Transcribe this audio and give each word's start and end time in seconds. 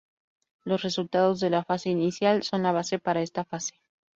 Los 0.63 0.81
resultados 0.81 1.39
de 1.39 1.51
la 1.51 1.63
fase 1.63 1.89
inicial 1.91 2.41
son 2.41 2.63
la 2.63 2.71
base 2.71 2.97
para 2.97 3.21
esta 3.21 3.45
fase. 3.45 3.79